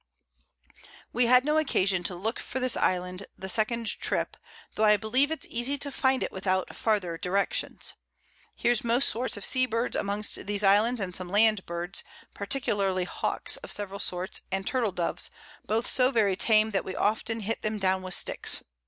We 1.13 1.27
had 1.27 1.45
no 1.45 1.59
occasion 1.59 2.01
to 2.05 2.15
look 2.15 2.39
for 2.39 2.59
this 2.59 2.75
Island 2.75 3.27
the 3.37 3.47
second 3.47 3.85
Trip, 3.99 4.35
tho' 4.73 4.83
I 4.83 4.97
believe 4.97 5.29
it's 5.29 5.45
easy 5.47 5.77
to 5.77 5.91
find 5.91 6.23
it 6.23 6.31
without 6.31 6.75
farther 6.75 7.19
Directions. 7.19 7.93
Here's 8.55 8.83
most 8.83 9.07
sorts 9.09 9.37
of 9.37 9.45
Sea 9.45 9.67
Birds 9.67 9.95
amongst 9.95 10.47
these 10.47 10.63
Islands 10.63 10.99
and 10.99 11.15
some 11.15 11.29
Land 11.29 11.67
Birds, 11.67 12.03
particularly 12.33 13.03
Hawks 13.03 13.57
of 13.57 13.71
several 13.71 13.99
sorts, 13.99 14.41
and 14.51 14.65
Turtle 14.65 14.91
Doves, 14.91 15.29
both 15.67 15.87
so 15.87 16.09
very 16.09 16.35
tame 16.35 16.71
that 16.71 16.83
we 16.83 16.95
often 16.95 17.41
hit 17.41 17.61
them 17.61 17.77
down 17.77 18.01
with 18.01 18.15
Sticks. 18.15 18.63